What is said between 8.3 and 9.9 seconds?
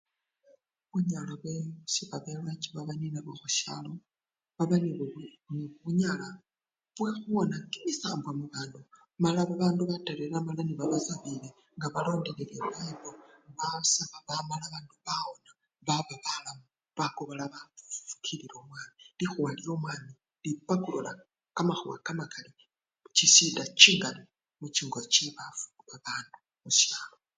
mu bandu mala babandu